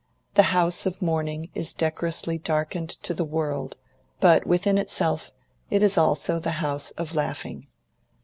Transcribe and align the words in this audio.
The 0.33 0.49
house 0.57 0.87
of 0.87 0.99
mourning 0.99 1.51
is 1.53 1.75
decorously 1.75 2.39
darkened 2.39 2.89
to 2.89 3.13
the 3.13 3.23
world, 3.23 3.77
but 4.19 4.47
within 4.47 4.79
itself 4.79 5.31
it 5.69 5.83
is 5.83 5.95
also 5.95 6.39
the 6.39 6.53
house 6.57 6.89
of 6.97 7.13
laughing. 7.13 7.67